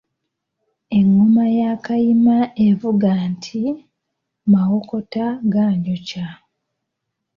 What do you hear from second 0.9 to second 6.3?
Engoma ya Kayima evuga nti, ‘Mawokota ganjokya’.